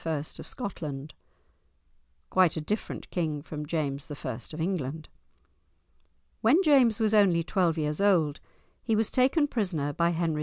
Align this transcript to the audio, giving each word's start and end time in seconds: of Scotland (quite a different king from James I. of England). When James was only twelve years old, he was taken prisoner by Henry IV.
of 0.03 0.25
Scotland 0.47 1.13
(quite 2.31 2.57
a 2.57 2.61
different 2.61 3.07
king 3.11 3.39
from 3.43 3.67
James 3.67 4.09
I. 4.09 4.33
of 4.51 4.59
England). 4.59 5.09
When 6.41 6.57
James 6.63 6.99
was 6.99 7.13
only 7.13 7.43
twelve 7.43 7.77
years 7.77 8.01
old, 8.01 8.39
he 8.81 8.95
was 8.95 9.11
taken 9.11 9.45
prisoner 9.47 9.93
by 9.93 10.09
Henry 10.09 10.39
IV. 10.39 10.39